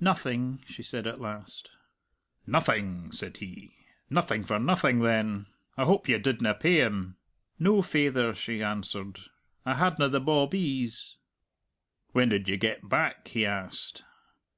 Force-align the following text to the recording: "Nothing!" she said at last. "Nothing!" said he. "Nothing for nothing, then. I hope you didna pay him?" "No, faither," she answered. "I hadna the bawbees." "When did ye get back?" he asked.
"Nothing!" 0.00 0.62
she 0.68 0.82
said 0.82 1.06
at 1.06 1.18
last. 1.18 1.70
"Nothing!" 2.46 3.10
said 3.10 3.38
he. 3.38 3.74
"Nothing 4.10 4.42
for 4.42 4.58
nothing, 4.58 4.98
then. 4.98 5.46
I 5.78 5.84
hope 5.84 6.06
you 6.08 6.18
didna 6.18 6.52
pay 6.54 6.82
him?" 6.82 7.16
"No, 7.58 7.80
faither," 7.80 8.34
she 8.34 8.62
answered. 8.62 9.18
"I 9.64 9.76
hadna 9.76 10.10
the 10.10 10.20
bawbees." 10.20 11.16
"When 12.08 12.28
did 12.28 12.50
ye 12.50 12.58
get 12.58 12.86
back?" 12.86 13.28
he 13.28 13.46
asked. 13.46 14.04